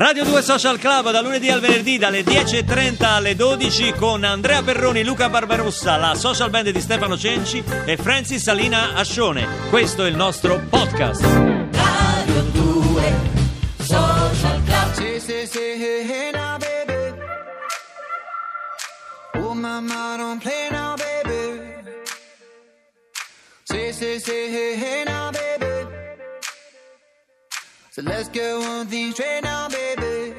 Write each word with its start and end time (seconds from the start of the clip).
Radio 0.00 0.24
2 0.24 0.40
Social 0.40 0.78
Club 0.78 1.10
da 1.10 1.20
lunedì 1.20 1.50
al 1.50 1.60
venerdì 1.60 1.98
dalle 1.98 2.22
10.30 2.22 3.04
alle 3.04 3.36
12 3.36 3.92
con 3.92 4.24
Andrea 4.24 4.62
Perroni, 4.62 5.04
Luca 5.04 5.28
Barbarossa, 5.28 5.98
la 5.98 6.14
social 6.14 6.48
band 6.48 6.70
di 6.70 6.80
Stefano 6.80 7.18
Cenci 7.18 7.62
e 7.84 7.98
Francis 7.98 8.42
Salina 8.42 8.94
Ascione. 8.94 9.46
Questo 9.68 10.06
è 10.06 10.08
il 10.08 10.16
nostro 10.16 10.58
podcast. 10.70 11.22
Radio 11.22 12.42
2 12.50 13.14
Social 13.80 14.62
Club 14.64 14.92
Say, 14.94 15.20
say, 15.20 15.46
say, 15.46 15.78
hey, 15.78 16.08
hey 16.08 16.30
now, 16.32 16.56
baby. 16.56 17.14
Oh, 19.34 19.52
mama, 19.52 20.16
don't 20.16 20.40
play 20.40 20.68
now, 20.70 20.94
baby. 20.96 21.74
Say, 23.64 23.92
say, 23.92 24.48
hey, 24.48 24.76
hey 24.76 25.04
now, 25.04 25.12
baby. 25.12 25.19
So 28.00 28.06
let's 28.06 28.30
get 28.30 28.56
one 28.56 28.86
thing 28.86 29.12
straight 29.12 29.42
now, 29.42 29.68
baby. 29.68 30.34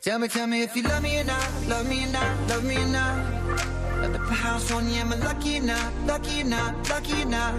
Tell 0.00 0.18
me, 0.18 0.26
tell 0.26 0.48
me 0.48 0.62
if 0.62 0.74
you 0.74 0.82
love 0.82 1.00
me 1.00 1.20
or 1.20 1.22
not, 1.22 1.48
love 1.68 1.88
me 1.88 2.02
or 2.02 2.08
not, 2.08 2.48
love 2.48 2.64
me 2.64 2.78
or 2.78 2.86
not. 2.86 3.16
Let 4.00 4.12
the 4.12 4.18
house 4.18 4.72
on 4.72 4.88
you, 4.88 4.96
am 4.96 5.12
I 5.12 5.16
lucky 5.18 5.58
or 5.58 5.62
not, 5.62 5.92
lucky 6.04 6.40
or 6.40 6.46
not, 6.46 6.90
lucky 6.90 7.22
or 7.22 7.26
not? 7.26 7.54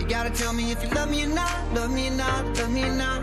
You 0.00 0.06
gotta 0.08 0.30
tell 0.30 0.54
me 0.54 0.72
if 0.72 0.82
you 0.82 0.88
love 0.88 1.10
me 1.10 1.24
or 1.24 1.28
not, 1.28 1.74
love 1.74 1.90
me 1.90 2.08
or 2.08 2.12
not, 2.12 2.56
love 2.56 2.72
me 2.72 2.84
or 2.84 2.94
not. 2.94 3.20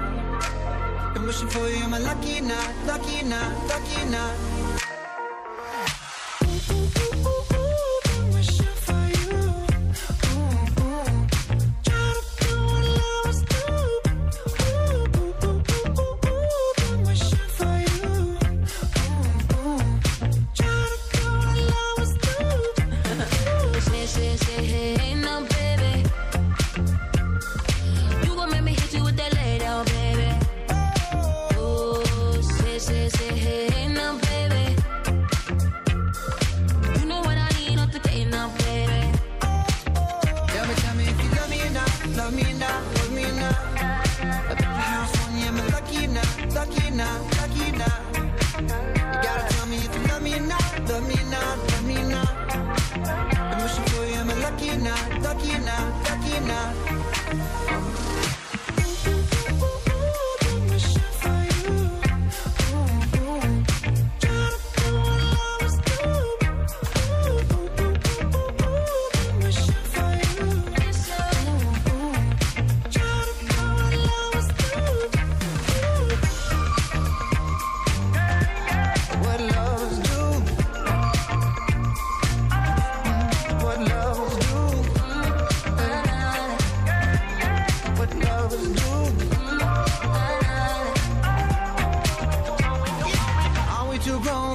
I'm 1.15 1.25
wishing 1.25 1.47
for 1.47 1.67
you, 1.67 1.77
am 1.77 1.95
I 1.95 1.97
lucky 1.97 2.37
or 2.37 2.43
not? 2.43 2.69
Lucky 2.85 3.21
or 3.21 3.25
not? 3.25 3.67
Lucky 3.67 4.03
or 4.03 4.09
not? 4.11 4.92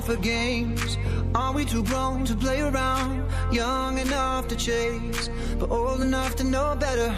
For 0.08 0.16
games? 0.22 0.96
Are 1.34 1.52
we 1.52 1.66
too 1.66 1.84
grown 1.84 2.24
to 2.24 2.34
play 2.34 2.62
around? 2.62 3.30
Young 3.52 3.98
enough 3.98 4.48
to 4.48 4.56
chase, 4.56 5.28
but 5.58 5.70
old 5.70 6.00
enough 6.00 6.34
to 6.36 6.44
know 6.44 6.74
better. 6.76 7.14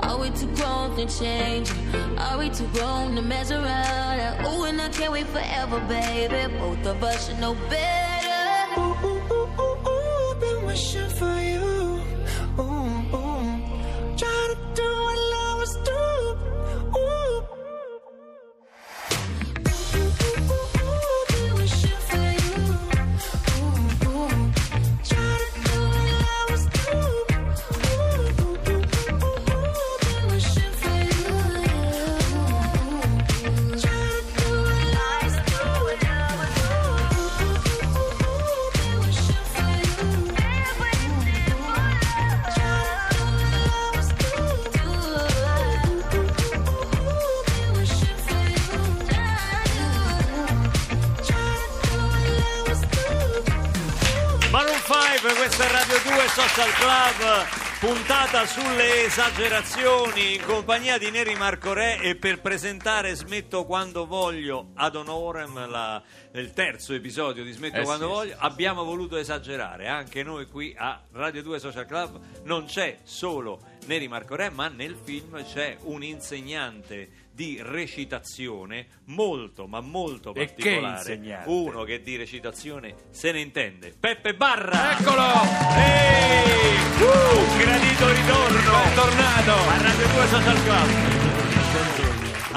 Are 0.00 0.18
we 0.18 0.30
too 0.30 0.48
grown 0.56 0.96
to 0.96 1.04
change? 1.06 1.70
Are 2.16 2.38
we 2.38 2.48
too 2.48 2.68
grown 2.68 3.14
to 3.16 3.20
mess 3.20 3.50
around? 3.50 4.46
Oh, 4.46 4.64
and 4.64 4.80
I 4.80 4.88
can't 4.88 5.12
wait 5.12 5.26
forever, 5.26 5.78
baby. 5.80 6.42
Both 6.58 6.86
of 6.86 7.04
us 7.04 7.28
should 7.28 7.40
know 7.40 7.54
better. 7.68 8.03
Puntata 58.34 58.46
sulle 58.46 59.04
esagerazioni. 59.04 60.34
In 60.34 60.42
compagnia 60.44 60.98
di 60.98 61.08
Neri 61.10 61.36
Marco 61.36 61.72
Re 61.72 62.00
e 62.00 62.16
per 62.16 62.40
presentare 62.40 63.14
Smetto 63.14 63.64
quando 63.64 64.06
voglio 64.06 64.70
ad 64.74 64.96
honorem 64.96 65.70
la- 65.70 66.02
il 66.32 66.52
terzo 66.52 66.94
episodio 66.94 67.44
di 67.44 67.52
Smetto 67.52 67.76
Eh 67.78 67.84
quando 67.84 68.06
sì, 68.06 68.12
voglio, 68.12 68.34
abbiamo 68.38 68.82
voluto 68.82 69.16
esagerare, 69.16 69.86
anche 69.86 70.24
noi 70.24 70.46
qui 70.46 70.74
a 70.76 71.00
Radio 71.12 71.42
2 71.42 71.60
Social 71.60 71.86
Club 71.86 72.18
non 72.42 72.64
c'è 72.64 72.98
solo 73.04 73.60
Neri 73.86 74.08
Marco 74.08 74.34
Re, 74.34 74.50
ma 74.50 74.68
nel 74.68 74.96
film 75.02 75.44
c'è 75.44 75.76
un 75.82 76.02
insegnante 76.02 77.22
di 77.30 77.58
recitazione 77.60 78.86
molto 79.06 79.66
ma 79.66 79.80
molto 79.80 80.32
E 80.34 80.54
che 80.54 80.78
particolare 80.78 81.42
uno 81.46 81.82
che 81.82 82.00
di 82.00 82.16
recitazione 82.16 82.94
se 83.10 83.32
ne 83.32 83.40
intende 83.40 83.92
Peppe 83.98 84.34
Barra 84.34 84.96
Eccolo! 84.96 85.26
Ehi! 85.76 86.76
Uh, 87.02 87.58
gradito 87.58 88.12
ritorno 88.12 88.82
Bentornato! 88.84 89.52
a 89.52 89.82
Radio 89.82 90.06
2 90.06 90.26
Social 90.28 90.62
Club 90.62 91.23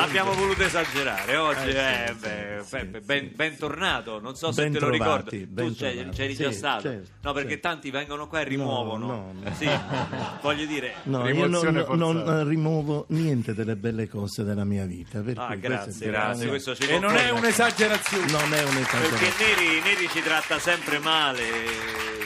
Abbiamo 0.08 0.34
voluto 0.34 0.64
esagerare 0.64 1.36
oggi, 1.38 1.70
eh, 1.70 2.16
beh, 2.20 2.64
Peppe, 2.70 3.00
ben, 3.02 3.32
bentornato. 3.36 4.20
Non 4.20 4.36
so 4.36 4.52
se 4.52 4.64
Ben 4.64 4.72
te 4.74 4.80
lo 4.80 4.90
ricordi. 4.90 5.48
Tu 5.54 5.76
c'eri, 5.76 6.10
c'eri 6.10 6.36
Sì, 6.36 6.44
già 6.44 6.52
stato. 6.52 6.82
certo, 6.84 7.10
no, 7.22 7.34
perché 7.34 7.50
certo. 7.52 7.68
tanti 7.68 7.92
vengono 7.92 8.28
qua 8.28 8.42
e 8.42 8.44
rimuovono. 8.46 9.06
no, 9.06 9.34
no. 9.42 9.54
Sì, 9.54 9.70
voglio 10.42 10.66
dire. 10.66 10.94
No, 11.04 11.28
io 11.30 11.48
non, 11.48 11.86
non, 11.96 12.18
eh, 12.28 12.44
rimuovo 12.46 13.06
niente 13.10 13.54
delle 13.54 13.76
belle 13.76 14.08
cose 14.08 14.44
della 14.44 14.64
mia 14.64 14.86
vita. 14.86 15.20
per 15.22 15.38
Ah, 15.38 15.48
cui 15.48 15.60
grazie, 15.60 16.08
grazie. 16.08 16.48
Questo 16.48 16.76
ci 16.76 16.84
E 16.88 17.00
non 17.00 17.16
è 17.16 17.30
un'esagerazione. 17.30 18.32
Non 18.32 18.54
è 18.54 18.64
Perché 18.64 18.70
un'esagerazione. 18.70 19.56
Neri, 19.56 19.82
Neri 19.82 20.08
ci 20.10 20.22
tratta 20.22 20.60
sempre 20.60 21.00
male, 21.00 21.42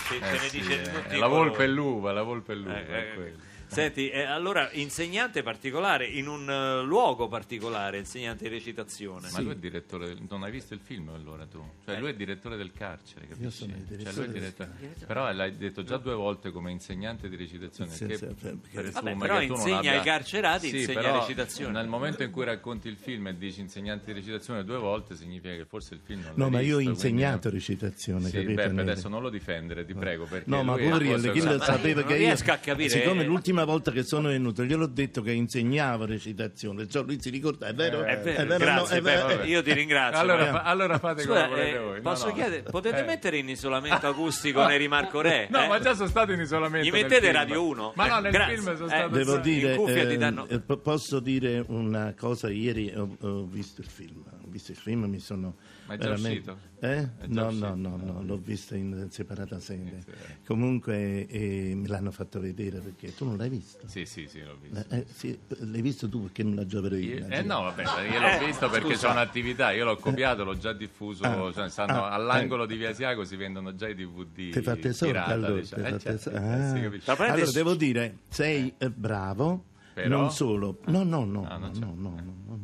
ce, 0.07 0.19
ce 0.19 0.25
Eh 0.27 0.31
ne 0.31 0.39
sì, 0.49 0.59
dice 0.59 0.81
di 0.81 0.87
eh, 0.87 0.91
tutti 0.91 1.17
la 1.17 1.27
volpe 1.27 1.63
e 1.63 1.67
l'uva, 1.67 2.11
la 2.11 2.23
volpe 2.23 2.51
e 2.53 2.55
l'uva. 2.55 2.77
Eh, 2.77 2.87
è 2.87 2.93
eh, 3.11 3.13
quello. 3.15 3.37
Senti, 3.71 4.09
eh, 4.09 4.23
allora 4.23 4.69
insegnante 4.73 5.43
particolare 5.43 6.05
in 6.05 6.27
un 6.27 6.49
eh, 6.49 6.83
luogo 6.83 7.27
particolare, 7.27 7.97
insegnante 7.99 8.43
di 8.43 8.49
recitazione. 8.55 9.29
Ma 9.31 9.39
lui 9.39 9.53
è 9.53 9.55
direttore 9.55 10.07
del... 10.07 10.17
Non 10.29 10.43
hai 10.43 10.51
visto 10.51 10.73
il 10.73 10.81
film 10.83 11.09
allora 11.09 11.45
tu? 11.45 11.63
Cioè 11.85 11.97
lui 11.99 12.09
è 12.09 12.13
direttore 12.15 12.57
del 12.57 12.71
carcere, 12.73 13.27
capisci? 13.27 13.43
Io 13.43 13.49
sono 13.49 13.71
il 13.73 13.85
Cioè, 13.87 13.97
direttore 13.97 14.15
lui 14.15 14.25
è 14.25 14.39
del 14.39 14.39
direttore- 14.53 15.05
Però 15.05 15.31
l'hai 15.31 15.57
detto 15.57 15.83
già 15.83 15.97
due 15.97 16.13
volte 16.15 16.51
come 16.51 16.71
insegnante 16.71 17.29
di 17.29 17.35
recitazione. 17.37 17.91
Sì, 17.91 18.05
che 18.07 18.17
sì, 18.17 18.25
perché- 18.25 18.57
presume 18.71 18.91
Vabbè, 19.13 19.15
però 19.17 19.37
che 19.39 19.45
tu 19.47 19.51
non 19.53 19.57
insegna 19.61 19.77
abbia- 19.77 19.91
ai 19.93 20.01
carcerati, 20.01 20.67
Sì, 20.69 20.77
insegna 20.79 20.99
però 21.01 21.19
recitazione. 21.19 21.71
Nel 21.71 21.87
momento 21.87 22.23
in 22.23 22.31
cui 22.31 22.43
racconti 22.43 22.87
il 22.89 22.97
film 22.97 23.27
e 23.27 23.37
dici 23.37 23.61
insegnante 23.61 24.07
di 24.07 24.13
recitazione 24.19 24.63
due 24.65 24.77
volte, 24.77 25.15
significa 25.15 25.55
che 25.55 25.65
forse 25.65 25.93
il 25.93 26.01
film 26.03 26.21
non 26.23 26.33
No, 26.35 26.43
l'hai 26.43 26.51
ma 26.51 26.59
io 26.59 26.75
ho 26.75 26.77
visto, 26.79 26.91
insegnato 26.93 27.49
quindi- 27.49 27.57
recitazione, 27.59 28.25
Sì, 28.25 28.31
capito? 28.31 28.53
Beppe, 28.53 28.71
Neri? 28.73 28.89
adesso 28.89 29.07
non 29.07 29.21
lo 29.21 29.29
difendere, 29.29 29.85
ti 29.85 29.93
prego. 29.93 30.25
Perché 30.25 30.49
No, 30.49 30.61
ma 30.63 30.75
lui 30.75 30.83
è 30.83 30.87
una 30.87 30.97
cosa- 31.05 31.31
chi 31.31 31.41
lo 31.41 31.57
Ma 31.57 31.63
sapeva 31.63 31.99
io 32.01 32.05
che 32.07 32.13
non 32.13 32.21
io 32.21 32.27
riesco 32.27 32.51
a 32.51 32.57
capire, 32.57 32.89
siccome 32.89 33.21
eh. 33.21 33.25
l'ultima 33.25 33.60
prima 33.61 33.65
volta 33.65 33.91
che 33.91 34.03
sono 34.03 34.29
venuto 34.29 34.63
gliel'ho 34.63 34.87
detto 34.87 35.21
che 35.21 35.31
insegnavo 35.31 36.05
recitazione, 36.05 36.87
cioè 36.87 37.03
lui 37.03 37.19
si 37.21 37.29
ricorda, 37.29 37.67
è 37.67 37.73
vero? 37.73 38.03
È 38.03 38.17
vero, 38.19 38.41
È 38.41 38.45
vero, 38.45 38.57
grazie, 38.57 38.99
no, 38.99 38.99
è 38.99 39.01
vero. 39.15 39.27
Peppe, 39.27 39.47
io 39.47 39.61
ti 39.61 39.73
ringrazio. 39.73 40.19
Allora, 40.19 40.45
fa- 40.51 40.61
allora 40.63 40.97
fate 40.99 41.25
come 41.25 41.35
Scusa, 41.39 41.47
volete 41.49 41.75
eh, 41.75 41.79
voi. 41.79 42.01
Posso 42.01 42.27
no. 42.27 42.33
chiedere, 42.33 42.63
potete 42.63 42.99
Eh. 42.99 43.03
mettere 43.05 43.37
in 43.37 43.49
isolamento 43.49 44.07
acustico 44.07 44.65
Neri 44.67 44.87
Marco 44.87 45.21
Re? 45.21 45.47
No, 45.49 45.63
eh? 45.63 45.67
ma 45.67 45.79
già 45.79 45.93
sono 45.95 46.07
stato 46.09 46.31
in 46.31 46.39
isolamento. 46.41 46.87
Gli 46.87 46.91
mettete 46.91 47.19
film. 47.21 47.33
Radio 47.33 47.65
1? 47.67 47.93
Ma 47.95 48.07
no, 48.07 48.17
Eh, 48.17 48.21
nel 48.21 48.31
grazie. 48.31 48.55
film 48.55 48.75
sono 48.75 48.85
Eh, 48.85 48.89
stato 48.89 49.15
Devo 49.15 49.35
in 49.35 49.41
dire, 49.41 49.75
cuffia 49.75 50.05
ti 50.07 50.13
ehm, 50.13 50.19
danno- 50.19 50.47
eh, 50.47 50.59
po- 50.59 50.77
posso 50.77 51.19
dire 51.19 51.63
una 51.67 52.13
cosa, 52.17 52.49
ieri 52.49 52.91
ho, 52.95 53.15
ho 53.19 53.45
visto 53.45 53.81
il 53.81 53.87
film, 53.87 54.23
ho 54.27 54.40
visto 54.51 54.71
il 54.71 54.77
film, 54.77 55.05
mi 55.05 55.19
sono 55.19 55.55
Ma 55.87 55.95
è 55.95 55.97
già 55.97 56.03
veramente... 56.09 56.51
uscito? 56.51 56.57
Eh? 56.81 56.97
È 56.97 57.27
già 57.27 57.41
No, 57.41 57.47
uscito? 57.47 57.75
no, 57.75 57.75
no, 57.75 57.97
no, 57.97 58.23
l'ho 58.23 58.37
visto 58.37 58.75
in 58.75 59.07
separata 59.09 59.59
sede. 59.59 60.01
Sì. 60.05 60.11
Comunque 60.45 61.25
eh, 61.27 61.73
me 61.75 61.87
l'hanno 61.87 62.11
fatto 62.11 62.39
vedere 62.39 62.79
perché 62.79 63.13
tu 63.15 63.25
non 63.25 63.37
l'hai 63.37 63.49
visto. 63.49 63.87
Sì, 63.87 64.05
sì, 64.05 64.27
sì, 64.27 64.41
l'ho 64.41 64.57
visto. 64.61 64.85
Eh, 64.89 64.97
eh, 64.97 65.05
sì, 65.11 65.37
l'hai 65.59 65.81
visto 65.81 66.07
tu 66.09 66.23
perché 66.23 66.43
non 66.43 66.55
la 66.55 66.65
gioverò 66.65 66.95
io. 66.95 67.25
Eh 67.27 67.41
no, 67.41 67.61
vabbè, 67.63 67.83
io 68.11 68.19
l'ho 68.19 68.27
Eh, 68.27 68.45
visto 68.45 68.69
perché 68.69 68.95
c'è 68.95 69.09
un'attività, 69.09 69.71
io 69.71 69.85
l'ho 69.85 69.97
copiato, 69.97 70.43
l'ho 70.43 70.57
già 70.57 70.73
diffuso, 70.73 71.23
Ah, 71.23 71.51
cioè, 71.53 71.69
stanno 71.69 72.03
ah, 72.05 72.11
all'angolo 72.11 72.65
di 72.65 72.75
Via 72.75 72.93
Siago 72.93 73.23
si 73.23 73.35
vendono 73.35 73.73
già 73.75 73.87
i 73.87 73.95
DVD. 73.95 74.51
Ti 74.51 74.61
fa 74.61 74.75
tesoro 74.75 75.11
pirata, 75.11 75.31
allora, 75.33 75.59
diciamo. 75.59 75.83
ti 75.83 75.87
Eh, 75.87 75.91
fa 75.91 75.99
certo, 75.99 76.29
tesoro. 76.29 76.45
eh, 76.45 77.01
Ah. 77.05 77.31
Allora 77.33 77.51
devo 77.51 77.75
dire, 77.75 78.17
sei 78.29 78.73
eh, 78.77 78.89
bravo, 78.89 79.65
Però? 79.93 80.17
non 80.17 80.31
solo. 80.31 80.79
No, 80.85 81.03
no, 81.03 81.25
no, 81.25 81.45
Ah, 81.47 81.57
no, 81.57 81.71
no, 81.73 81.93
no, 81.95 82.09
no, 82.45 82.61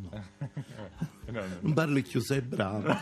no. 1.30 1.42
No, 1.60 1.84
no, 1.84 2.20
sei 2.20 2.40
bravo. 2.40 2.86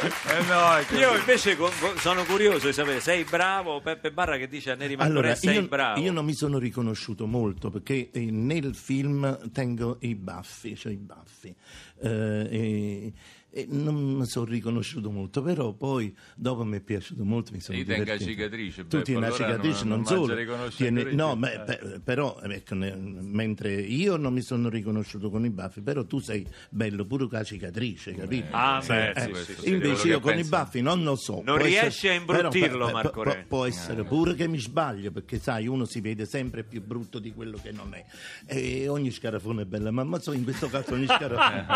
Eh 0.00 0.42
no, 0.44 0.96
Io 0.96 1.16
invece 1.16 1.56
sono 1.96 2.24
curioso 2.24 2.66
di 2.66 2.72
sapere, 2.72 3.00
sei 3.00 3.24
bravo? 3.24 3.80
Peppe 3.80 4.12
Barra 4.12 4.36
che 4.36 4.46
dice 4.46 4.70
a 4.70 4.74
Neri 4.76 4.94
Marco 4.94 5.10
Allora, 5.10 5.34
sei 5.34 5.54
io, 5.54 5.66
bravo? 5.66 6.00
io 6.00 6.12
non 6.12 6.24
mi 6.24 6.34
sono 6.34 6.58
riconosciuto 6.58 7.26
molto 7.26 7.70
perché 7.70 8.10
eh, 8.12 8.30
nel 8.30 8.76
film 8.76 9.50
tengo 9.50 9.96
i 10.00 10.14
baffi, 10.14 10.76
cioè 10.76 10.92
i 10.92 10.96
baffi. 10.98 11.52
Eh, 12.00 12.48
e, 12.50 13.12
e 13.50 13.66
non 13.68 13.94
mi 13.94 14.26
sono 14.26 14.44
riconosciuto 14.46 15.10
molto, 15.10 15.42
però 15.42 15.72
poi 15.72 16.14
dopo 16.36 16.64
mi 16.64 16.76
è 16.76 16.80
piaciuto 16.80 17.24
molto. 17.24 17.52
Mi 17.52 17.60
sono 17.60 17.78
divertito. 17.78 18.18
cicatrice, 18.24 18.82
Tu 18.82 18.88
Beppo, 18.88 19.02
tieni 19.04 19.20
una 19.24 19.30
cicatrice, 19.32 19.84
non- 19.84 20.00
non, 20.00 20.06
solo. 20.06 20.70
tieni- 20.76 21.14
no, 21.14 21.34
beh, 21.36 21.62
beh, 21.66 22.00
però, 22.04 22.38
ecco, 22.42 22.74
ne- 22.74 22.94
mentre 22.94 23.74
io 23.74 24.16
non 24.16 24.32
mi 24.34 24.42
sono 24.42 24.68
riconosciuto 24.68 25.30
con 25.30 25.44
i 25.44 25.50
baffi, 25.50 25.80
però 25.80 26.04
tu 26.04 26.18
sei 26.18 26.46
bello 26.70 27.04
pure 27.06 27.26
con 27.26 27.38
la 27.38 27.44
cicatrice, 27.44 28.12
capito? 28.14 28.46
Ah, 28.50 28.82
beh, 28.86 29.10
Eh, 29.10 29.20
sì, 29.22 29.28
questo 29.30 29.52
sì, 29.52 29.58
sì, 29.58 29.60
sì. 29.62 29.72
Invece 29.72 30.06
io 30.08 30.20
con 30.20 30.32
penso. 30.32 30.46
i 30.46 30.48
baffi 30.50 30.80
non 30.82 31.02
lo 31.02 31.16
so. 31.16 31.40
Non 31.44 31.56
riesci 31.58 32.08
a 32.08 32.12
imbruttirlo, 32.12 32.86
però, 32.86 32.90
Marco 32.92 33.10
può- 33.10 33.22
Re. 33.22 33.44
può 33.48 33.64
essere 33.64 34.04
pure 34.04 34.34
che 34.34 34.46
mi 34.46 34.58
sbaglio, 34.58 35.10
perché 35.10 35.38
sai, 35.38 35.66
uno 35.66 35.84
si 35.86 36.00
vede 36.00 36.26
sempre 36.26 36.64
più 36.64 36.82
brutto 36.84 37.18
di 37.18 37.32
quello 37.32 37.58
che 37.62 37.72
non 37.72 37.94
è. 37.94 38.04
E 38.46 38.88
ogni 38.88 39.10
scarafone 39.10 39.62
è 39.62 39.64
bella, 39.64 39.90
ma, 39.90 40.04
ma 40.04 40.18
so, 40.20 40.32
in 40.32 40.44
questo 40.44 40.68
caso 40.68 40.94
ogni 40.94 41.06
scarafone. 41.06 41.66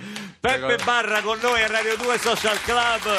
Peppe 0.70 0.84
Barra 0.84 1.20
con 1.20 1.36
noi 1.42 1.60
a 1.64 1.66
Radio 1.66 1.96
2 1.96 2.18
Social 2.18 2.60
Club. 2.62 3.18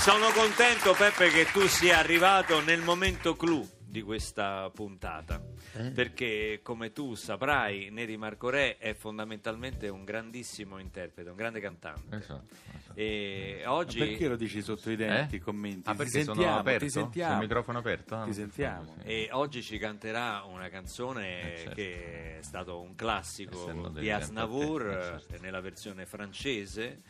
Sono 0.00 0.32
contento 0.32 0.94
Peppe 0.94 1.30
che 1.30 1.46
tu 1.52 1.68
sia 1.68 1.98
arrivato 1.98 2.60
nel 2.60 2.80
momento 2.80 3.36
clou 3.36 3.75
di 3.96 4.02
questa 4.02 4.68
puntata. 4.74 5.42
Eh? 5.72 5.90
Perché 5.90 6.60
come 6.62 6.92
tu 6.92 7.14
saprai, 7.14 7.88
Neri 7.90 8.18
Marco 8.18 8.50
Re 8.50 8.76
è 8.76 8.92
fondamentalmente 8.92 9.88
un 9.88 10.04
grandissimo 10.04 10.78
interprete, 10.78 11.30
un 11.30 11.36
grande 11.36 11.60
cantante. 11.60 12.14
Esatto, 12.16 12.54
esatto. 12.76 12.92
E 12.94 13.62
Ma 13.64 13.72
oggi 13.72 13.98
Perché 13.98 14.28
lo 14.28 14.36
dici 14.36 14.60
sotto 14.60 14.90
i 14.90 14.96
denti, 14.96 15.36
Eh? 15.36 15.38
i 15.38 15.40
commenti? 15.40 15.88
Ah, 15.88 15.92
ti 15.92 15.96
perché 15.96 16.22
sono 16.24 16.34
sentiamo, 16.34 16.58
aperto? 16.58 16.84
ti 16.84 16.90
sentiamo. 16.90 17.30
Sono 17.30 17.42
microfono 17.42 17.78
aperto? 17.78 18.14
Ah, 18.14 18.18
Ti 18.20 18.24
non 18.26 18.34
sentiamo. 18.34 18.94
sì. 19.00 19.06
E 19.08 19.28
oggi 19.32 19.62
ci 19.62 19.78
canterà 19.78 20.42
una 20.42 20.68
canzone 20.68 21.54
Eh, 21.54 21.56
certo. 21.56 21.74
che 21.74 22.38
è 22.38 22.42
stato 22.42 22.78
un 22.80 22.94
classico 22.94 23.58
Essendo 23.62 23.88
di 23.88 24.10
Asnavour 24.10 24.82
interpreti, 24.82 25.06
eh, 25.06 25.18
certo. 25.20 25.34
eh, 25.36 25.38
nella 25.38 25.60
versione 25.60 26.04
francese 26.04 27.00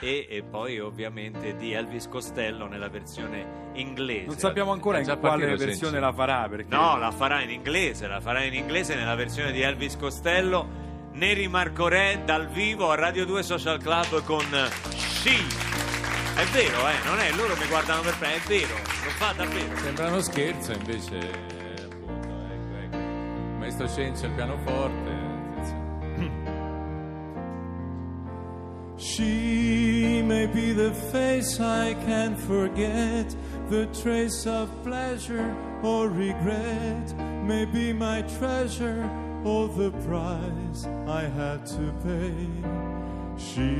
e, 0.00 0.26
e 0.28 0.42
poi 0.42 0.78
ovviamente 0.78 1.56
di 1.56 1.72
Elvis 1.72 2.08
Costello 2.08 2.66
nella 2.66 2.88
versione 2.88 3.70
inglese. 3.74 4.26
Non 4.26 4.36
sappiamo 4.38 4.72
ancora 4.72 4.98
in 4.98 5.04
già 5.04 5.16
quale 5.16 5.46
versione 5.46 5.74
Sensi. 5.74 5.98
la 5.98 6.12
farà. 6.12 6.46
Perché 6.48 6.66
No, 6.74 6.96
la 6.98 7.10
farà 7.10 7.42
in 7.42 7.50
inglese, 7.50 8.06
la 8.06 8.20
farà 8.20 8.42
in 8.44 8.54
inglese 8.54 8.94
nella 8.94 9.14
versione 9.14 9.52
di 9.52 9.60
Elvis 9.62 9.96
Costello. 9.96 10.84
Neri 11.12 11.48
Marco 11.48 11.88
Re 11.88 12.20
dal 12.24 12.46
vivo 12.48 12.90
a 12.90 12.94
Radio 12.94 13.24
2 13.24 13.42
Social 13.42 13.78
Club 13.80 14.22
con 14.24 14.44
She. 14.90 15.34
È 16.36 16.44
vero, 16.52 16.86
eh, 16.88 17.04
non 17.06 17.18
è, 17.18 17.30
loro 17.34 17.56
mi 17.56 17.66
guardano 17.66 18.02
per 18.02 18.14
me, 18.20 18.34
è 18.34 18.40
vero, 18.46 18.74
lo 18.74 19.10
fa 19.16 19.32
davvero. 19.32 19.74
Sembra 19.78 20.08
uno 20.08 20.20
scherzo, 20.20 20.72
invece, 20.72 21.16
eh, 21.18 21.82
appunto, 21.82 22.28
ecco, 22.28 22.76
ecco. 22.84 22.96
Il 22.96 23.56
maestro 23.58 23.88
Cencio 23.88 24.26
al 24.26 24.32
pianoforte. 24.32 25.10
attenzione. 25.56 26.54
She 28.98 29.85
may 30.26 30.46
be 30.46 30.72
the 30.72 30.92
face 31.12 31.60
I 31.60 31.94
can't 31.94 32.38
forget, 32.38 33.34
the 33.68 33.86
trace 34.02 34.44
of 34.46 34.68
pleasure 34.82 35.54
or 35.82 36.08
regret, 36.08 37.16
may 37.44 37.64
be 37.64 37.92
my 37.92 38.22
treasure 38.38 39.08
or 39.44 39.68
the 39.68 39.92
price 40.08 40.86
I 41.06 41.22
had 41.22 41.64
to 41.66 41.94
pay. 42.02 42.48
She 43.38 43.70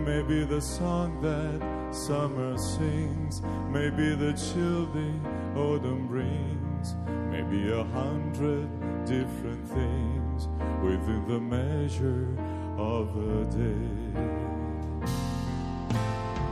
may 0.00 0.22
be 0.22 0.44
the 0.44 0.60
song 0.60 1.20
that 1.22 1.94
summer 1.94 2.58
sings, 2.58 3.40
may 3.70 3.90
be 3.90 4.16
the 4.16 4.32
chill 4.32 4.86
the 4.86 5.12
autumn 5.56 6.08
brings, 6.08 6.96
maybe 7.30 7.70
a 7.70 7.84
hundred 7.84 8.68
different 9.04 9.68
things 9.68 10.48
within 10.82 11.24
the 11.28 11.38
measure 11.38 12.36
of 12.76 13.16
a 13.16 13.44
day. 13.44 14.61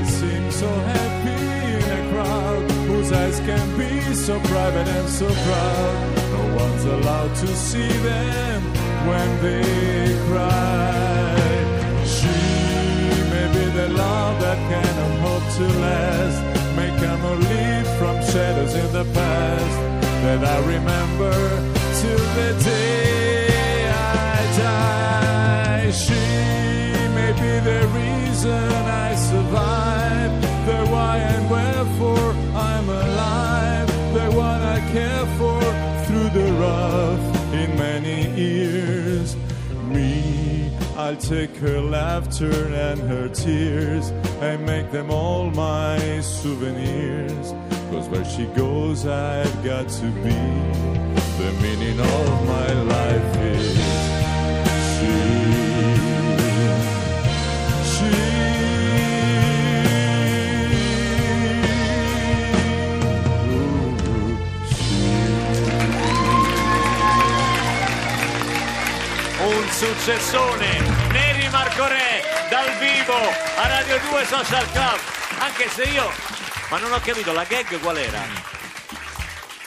Always 0.00 0.54
so 0.54 0.68
happy 0.68 1.30
in 1.76 1.84
a 1.98 2.12
crowd, 2.12 2.70
whose 2.88 3.12
eyes 3.12 3.40
can 3.40 3.78
be 3.78 4.14
so 4.14 4.38
private 4.40 4.88
and 4.88 5.08
so 5.08 5.26
proud. 5.26 5.96
No 6.32 6.56
one's 6.56 6.84
allowed 6.84 7.34
to 7.36 7.46
see 7.48 7.88
them 7.88 8.62
when 9.08 9.42
they 9.42 10.18
cry. 10.28 11.36
She 12.04 12.38
may 13.30 13.46
be 13.52 13.64
the 13.72 13.88
love 13.88 14.40
that 14.40 14.58
cannot 14.70 15.20
hope 15.20 15.46
to 15.56 15.66
last, 15.80 16.40
may 16.76 16.90
come 16.98 17.24
or 17.24 17.36
lead 17.36 17.86
from 17.98 18.16
shadows 18.32 18.74
in 18.74 18.92
the 18.92 19.04
past 19.14 19.76
that 20.22 20.44
I 20.44 20.58
remember 20.66 21.34
till 22.00 22.24
the 22.38 22.50
day 22.64 23.88
I 23.88 24.36
die. 24.58 25.90
She 25.90 26.24
may 27.14 27.32
be 27.32 27.52
the 27.70 27.80
reason 27.88 28.72
I 28.86 29.14
survive, 29.14 29.79
why 31.10 31.18
and 31.18 31.50
wherefore 31.50 32.28
I'm 32.70 32.88
alive, 32.88 33.88
the 34.18 34.28
one 34.48 34.62
I 34.76 34.78
care 34.96 35.26
for 35.38 35.60
through 36.04 36.30
the 36.40 36.48
rough 36.64 37.24
in 37.60 37.68
many 37.86 38.18
years. 38.46 39.36
Me, 39.92 40.70
I'll 40.96 41.16
take 41.34 41.54
her 41.66 41.80
laughter 41.80 42.54
and 42.88 43.00
her 43.12 43.28
tears 43.28 44.10
and 44.48 44.64
make 44.64 44.88
them 44.92 45.10
all 45.10 45.50
my 45.50 46.20
souvenirs. 46.20 47.46
Cause 47.90 48.08
where 48.12 48.28
she 48.34 48.46
goes, 48.62 49.04
I've 49.06 49.58
got 49.64 49.88
to 50.00 50.08
be. 50.26 50.40
The 51.42 51.50
meaning 51.64 51.98
of 51.98 52.46
my 52.54 52.70
life 52.96 53.36
is 53.58 53.89
Successone 70.00 70.80
Neri 71.12 71.46
Marco 71.50 71.86
Re 71.86 72.22
dal 72.48 72.70
vivo 72.78 73.12
a 73.12 73.68
Radio 73.68 73.98
2 74.08 74.24
Social 74.24 74.64
Club 74.72 74.98
anche 75.40 75.68
se 75.68 75.82
io 75.82 76.08
ma 76.70 76.78
non 76.78 76.90
ho 76.92 76.98
capito 77.00 77.32
la 77.34 77.44
gag 77.44 77.78
qual 77.80 77.98
era 77.98 78.18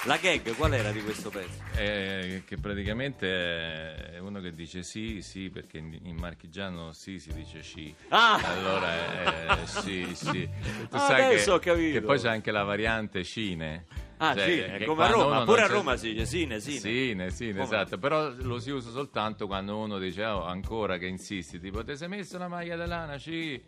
la 0.05 0.17
gag 0.17 0.55
qual 0.55 0.73
era 0.73 0.89
di 0.91 1.03
questo 1.03 1.29
pezzo 1.29 1.61
Eh, 1.75 2.41
che 2.47 2.57
praticamente 2.57 4.15
è 4.15 4.17
uno 4.17 4.41
che 4.41 4.55
dice 4.55 4.81
sì, 4.81 5.21
sì, 5.21 5.51
perché 5.51 5.77
in, 5.77 5.99
in 6.01 6.15
marchigiano 6.15 6.93
sì 6.93 7.19
si 7.19 7.31
dice 7.31 7.61
sì. 7.61 7.93
Ah! 8.09 8.41
Allora 8.43 9.61
eh, 9.61 9.67
sì, 9.67 10.07
sì. 10.15 10.49
Tu 10.89 10.95
Ah, 10.95 10.99
sai 10.99 11.25
adesso 11.25 11.59
che, 11.59 11.69
ho 11.69 11.73
capito. 11.75 11.99
che 11.99 12.05
poi 12.05 12.19
c'è 12.19 12.29
anche 12.29 12.49
la 12.51 12.63
variante 12.63 13.23
cine. 13.23 13.85
Ah 14.25 14.33
Cioè, 14.35 14.43
sì 14.45 14.57
è 14.59 14.85
come 14.85 15.03
a 15.03 15.07
Roma 15.07 15.43
pure 15.43 15.61
a 15.63 15.67
Roma 15.67 15.97
si 15.97 16.13
dice 16.13 16.25
sine 16.25 16.59
sine 16.59 16.79
Sine, 16.79 17.29
sine, 17.29 17.51
Come? 17.51 17.63
esatto, 17.63 17.97
però 17.97 18.29
lo 18.37 18.59
si 18.59 18.71
usa 18.71 18.89
soltanto 18.89 19.47
quando 19.47 19.77
uno 19.77 19.97
dice 19.99 20.23
"Oh, 20.25 20.45
ancora 20.45 20.97
che 20.97 21.07
insisti, 21.07 21.59
tipo 21.59 21.83
ti 21.83 21.95
sei 21.97 22.07
messo 22.07 22.35
una 22.37 22.47
maglia 22.47 22.75
da 22.75 22.85
lana? 22.85 23.17
Sì, 23.17 23.61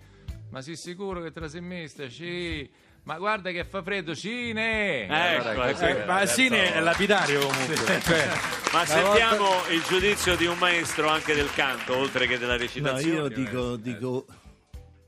ma 0.51 0.61
sei 0.61 0.75
sicuro 0.77 1.21
che 1.21 1.31
te 1.31 1.39
la 1.41 1.47
sei 1.49 1.61
messa? 1.61 2.07
Sì, 2.09 2.69
ma 3.03 3.17
guarda 3.17 3.51
che 3.51 3.63
fa 3.65 3.83
freddo, 3.83 4.15
cine! 4.15 5.07
Ecco, 5.07 5.61
così, 5.61 5.83
ecco. 5.85 6.01
eh, 6.01 6.05
Ma 6.05 6.25
Sine 6.25 6.73
è 6.73 6.79
lapidario 6.79 7.39
comunque. 7.45 7.75
Cioè, 8.01 8.27
ma 8.73 8.85
sentiamo 8.85 9.47
il 9.71 9.83
giudizio 9.83 10.35
di 10.35 10.45
un 10.45 10.57
maestro 10.57 11.09
anche 11.09 11.35
del 11.35 11.51
canto 11.53 11.95
oltre 11.97 12.25
che 12.27 12.37
della 12.39 12.53
No, 12.53 12.59
recitazione 12.59 13.13
io 13.13 13.27
dico, 13.27 13.75
dico 13.75 14.25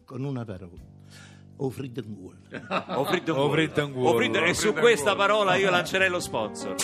con 0.05 0.23
una 0.23 0.43
parola. 0.45 0.95
O 1.59 1.69
Frittenguolo. 1.71 2.37
O 2.97 3.05
Frittenguolo. 3.05 3.47
O 3.47 3.51
Frittenguolo. 3.51 4.09
O 4.09 4.15
Fritten- 4.17 4.45
e 4.47 4.53
su 4.53 4.73
questa 4.73 5.15
parola 5.15 5.55
io 5.55 5.71
lancerei 5.71 6.07
lo 6.09 6.19
sponsor 6.19 6.75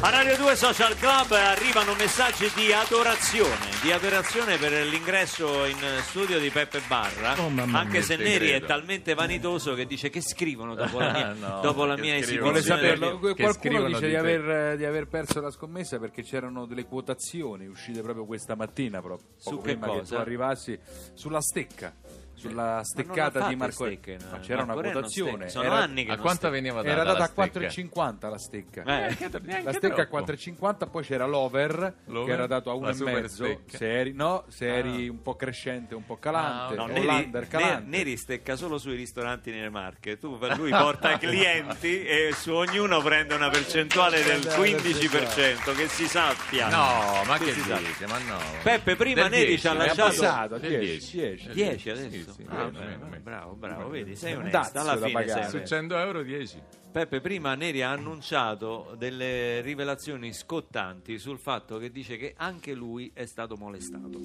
A 0.00 0.10
Radio 0.10 0.36
2 0.36 0.54
Social 0.56 0.94
Club 0.96 1.32
arrivano 1.32 1.94
messaggi 1.94 2.48
di 2.54 2.70
adorazione, 2.72 3.56
di 3.82 3.90
adorazione 3.90 4.56
per 4.56 4.70
l'ingresso 4.86 5.64
in 5.64 5.76
studio 6.02 6.38
di 6.38 6.50
Peppe 6.50 6.80
Barra, 6.86 7.34
Oh, 7.40 7.50
anche 7.72 8.02
se 8.02 8.14
Neri 8.16 8.46
è 8.48 8.50
credo. 8.58 8.66
talmente 8.66 9.14
vanitoso 9.14 9.74
che 9.74 9.84
dice 9.86 10.08
che 10.10 10.20
scrivono 10.20 10.74
dopo 10.74 10.98
la 11.00 11.10
mia, 11.12 11.32
No, 11.40 11.60
dopo 11.60 11.84
la 11.86 11.94
che 11.96 12.02
mia. 12.02 12.20
Vuole 12.38 12.58
esibizione. 12.58 12.60
Che 12.60 12.62
saperlo. 12.62 13.18
Qualcuno 13.34 13.86
dice 13.86 14.00
di 14.00 14.06
di 14.08 14.14
aver, 14.16 14.76
di 14.76 14.84
aver 14.84 15.06
perso 15.08 15.40
la 15.40 15.50
scommessa 15.50 15.98
perché 15.98 16.22
c'erano 16.22 16.66
delle 16.66 16.84
quotazioni 16.84 17.66
uscite 17.66 18.00
proprio 18.02 18.26
questa 18.26 18.54
mattina, 18.54 19.00
proprio, 19.00 19.28
Su 19.38 19.56
che 19.56 19.72
prima 19.72 19.86
che 19.90 19.98
cosa? 20.00 20.14
tu 20.16 20.20
arrivassi, 20.20 20.78
sulla 21.14 21.40
stecca, 21.40 21.92
sulla 22.36 22.82
steccata 22.84 23.48
di 23.48 23.56
Marco. 23.56 23.84
stecche, 23.86 24.18
no. 24.30 24.38
C'era 24.40 24.62
una 24.62 24.74
Marco 24.74 24.90
quotazione. 24.92 25.30
stecca. 25.32 25.48
Sono 25.48 25.64
era, 25.64 25.74
anni 25.76 26.04
che 26.04 26.12
A 26.12 26.16
quanto 26.18 26.36
stecca. 26.38 26.52
veniva 26.52 26.82
data 26.82 26.88
era 26.88 27.02
data 27.04 27.22
a 27.24 27.26
stecca? 27.26 27.60
4,50 27.68 28.28
la 28.30 28.38
stecca. 28.38 28.80
Eh, 28.82 28.84
Neanche- 28.84 29.28
neanche 29.42 29.62
La 29.64 29.72
stecca 29.72 30.02
a 30.02 30.06
troppo. 30.06 30.16
4,50, 30.32 30.86
poi 30.90 31.02
c'era 31.02 31.26
l'over, 31.26 31.94
L'over? 32.06 32.26
che 32.26 32.32
era 32.32 32.46
dato 32.46 32.70
a 32.70 32.74
La 32.74 32.90
1,5 32.92 32.94
super 32.94 33.28
stecca. 33.30 33.78
se 33.78 33.98
eri, 34.00 34.12
no, 34.12 34.44
se 34.48 34.66
eri 34.76 35.08
un 35.08 35.22
po' 35.22 35.34
crescente, 35.36 35.94
un 35.94 36.04
po' 36.04 36.18
calante, 36.18 36.74
Ah, 36.74 36.76
No, 36.76 36.82
o 36.84 36.86
Neri, 36.86 37.30
calante. 37.48 37.88
Neri 37.88 38.16
stecca 38.16 38.54
solo 38.56 38.78
sui 38.78 38.96
ristoranti 38.96 39.50
nelle 39.50 39.70
Marche. 39.70 40.18
Tu, 40.18 40.38
lui 40.56 40.70
porta 40.70 41.12
i 41.12 41.18
clienti 41.18 42.04
e 42.04 42.30
su 42.34 42.52
ognuno 42.52 43.00
prende 43.00 43.34
una 43.34 43.48
percentuale 43.48 44.22
del 44.22 44.40
15%, 44.40 45.74
che 45.74 45.88
si 45.88 46.06
sappia. 46.06 46.68
No, 46.68 47.22
ma 47.26 47.38
che 47.38 47.52
si 47.52 47.60
sa. 47.60 47.76
dice? 47.78 48.06
Ma 48.06 48.18
no. 48.18 48.38
Peppe, 48.62 48.96
prima 48.96 49.28
Neri 49.28 49.46
10, 49.46 49.58
ci 49.60 49.66
ha 49.68 49.72
è 49.72 49.76
lasciato- 49.76 50.02
passato 50.02 50.54
a 50.54 50.58
del 50.58 50.78
10, 50.78 51.16
10. 51.16 51.48
10 51.52 51.90
adesso? 51.90 52.25
Sì, 52.32 52.42
sì, 52.42 52.48
Ah, 52.48 52.64
meno, 52.70 52.78
meno, 52.78 53.04
meno. 53.06 53.22
bravo, 53.22 53.54
bravo, 53.54 53.88
vedi, 53.88 54.16
sei 54.16 54.32
Un 54.34 54.40
onesto. 54.40 54.58
dazio 54.58 54.80
Alla 54.80 54.94
da 54.94 55.06
fine 55.06 55.12
pagare. 55.12 55.40
sei 55.42 55.50
Su 55.50 55.56
onesto. 55.56 55.74
100 55.74 55.98
euro 55.98 56.22
10. 56.22 56.62
Peppe, 56.92 57.20
prima 57.20 57.54
Neri 57.54 57.82
ha 57.82 57.90
annunciato 57.90 58.94
delle 58.98 59.60
rivelazioni 59.60 60.32
scottanti 60.32 61.18
sul 61.18 61.38
fatto 61.38 61.76
che 61.78 61.90
dice 61.90 62.16
che 62.16 62.32
anche 62.36 62.72
lui 62.74 63.10
è 63.12 63.26
stato 63.26 63.56
molestato. 63.56 64.18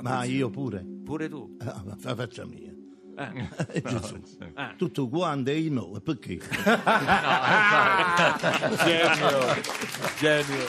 Ma 0.00 0.22
io 0.24 0.48
pure. 0.50 0.84
Pure 1.04 1.28
tu. 1.28 1.56
Ah, 1.60 1.82
ma 1.84 1.96
fa 1.98 2.14
faccia 2.14 2.44
mia. 2.46 2.70
Eh. 3.16 3.48
Eh, 3.74 3.82
Gesù. 3.82 4.20
Eh. 4.56 4.74
Tutto 4.76 5.08
quanto 5.08 5.50
e 5.50 5.58
io 5.58 5.72
no, 5.72 6.00
perché? 6.02 6.38
Genio, 8.84 9.54
genio, 10.18 10.66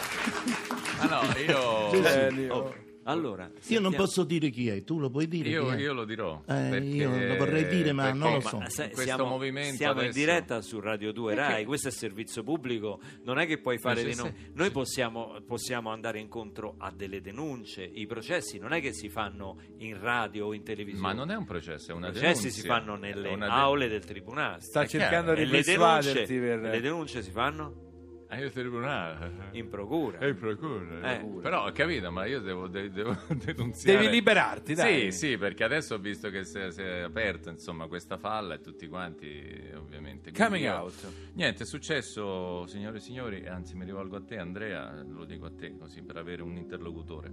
Ah 0.99 1.05
no, 1.07 1.21
io, 1.39 2.01
genio. 2.01 2.53
Oh, 2.53 2.73
Allora, 3.07 3.49
Io 3.67 3.79
non 3.79 3.93
posso 3.93 4.23
dire 4.23 4.49
chi 4.49 4.67
è, 4.67 4.83
tu 4.83 4.97
lo 4.99 5.11
puoi 5.11 5.27
dire 5.27 5.49
io, 5.49 5.73
io 5.75 5.93
lo 5.93 6.05
dirò. 6.05 6.41
Eh, 6.41 6.53
perché- 6.53 6.85
io 6.87 7.09
lo 7.27 7.35
vorrei 7.37 7.67
dire, 7.67 7.91
ma 7.91 8.03
perché 8.05 8.17
non 8.17 8.33
lo 8.33 8.39
so. 8.41 8.57
questo 8.57 8.89
siamo, 9.01 9.25
movimento 9.25 9.75
siamo 9.75 10.01
in 10.01 10.11
diretta 10.11 10.59
su 10.61 10.79
Radio 10.79 11.11
2 11.11 11.35
Rai, 11.35 11.65
questo 11.65 11.89
è 11.89 11.91
servizio 11.91 12.41
pubblico, 12.41 12.99
non 13.23 13.37
è 13.37 13.45
che 13.45 13.59
puoi 13.59 13.77
fare 13.77 13.99
sì, 13.99 14.05
di 14.07 14.13
sì. 14.13 14.21
no- 14.23 14.33
Noi 14.53 14.71
possiamo, 14.71 15.35
possiamo 15.45 15.91
andare 15.91 16.17
incontro 16.19 16.75
a 16.79 16.91
delle 16.91 17.21
denunce, 17.21 17.83
i 17.83 18.07
processi 18.07 18.57
non 18.57 18.73
è 18.73 18.81
che 18.81 18.91
si 18.91 19.07
fanno 19.09 19.59
in 19.77 19.99
radio 19.99 20.47
o 20.47 20.53
in 20.53 20.63
televisione. 20.63 21.07
Ma 21.07 21.13
non 21.13 21.29
è 21.29 21.35
un 21.35 21.45
processo, 21.45 21.91
è 21.91 21.93
I 21.93 21.97
una 21.97 22.09
processi 22.09 22.37
denunzia. 22.37 22.61
si 22.61 22.67
fanno 22.67 22.95
nelle 22.95 23.33
aule 23.45 23.87
del 23.87 24.03
tribunale. 24.03 24.61
Sta 24.61 24.87
cercando 24.87 25.35
di 25.35 25.45
persuaderti 25.45 26.39
per... 26.39 26.59
le 26.59 26.81
denunce 26.81 27.21
si 27.21 27.29
fanno 27.29 27.83
Ah, 28.27 28.37
io 28.39 28.49
tribunale. 28.49 29.31
in 29.51 29.69
procura. 29.69 30.17
E 30.19 30.29
in 30.29 30.37
procura. 30.37 31.13
Eh. 31.13 31.25
Però 31.41 31.65
ho 31.67 31.71
capito, 31.71 32.11
ma 32.11 32.25
io 32.25 32.41
devo, 32.41 32.67
de- 32.67 32.89
devo 32.91 33.15
denunziare. 33.29 33.99
Devi 33.99 34.11
liberarti, 34.11 34.73
dai. 34.73 35.11
Sì, 35.11 35.27
sì, 35.29 35.37
perché 35.37 35.63
adesso 35.63 35.95
ho 35.95 35.97
visto 35.99 36.29
che 36.29 36.43
si 36.43 36.57
è, 36.57 36.71
si 36.71 36.81
è 36.81 36.99
aperta 37.01 37.49
insomma 37.51 37.87
questa 37.87 38.17
falla 38.17 38.55
e 38.55 38.61
tutti 38.61 38.87
quanti 38.87 39.27
ovviamente. 39.75 40.31
quindi 40.31 40.39
Coming 40.43 40.63
io- 40.65 40.73
out. 40.75 41.11
Niente, 41.33 41.63
è 41.63 41.65
successo, 41.65 42.65
signore 42.67 42.97
e 42.97 42.99
signori, 42.99 43.47
anzi 43.47 43.75
mi 43.75 43.85
rivolgo 43.85 44.15
a 44.17 44.21
te 44.21 44.37
Andrea, 44.37 45.03
lo 45.07 45.25
dico 45.25 45.45
a 45.45 45.51
te 45.55 45.77
così 45.77 46.01
per 46.01 46.17
avere 46.17 46.41
un 46.41 46.55
interlocutore. 46.57 47.31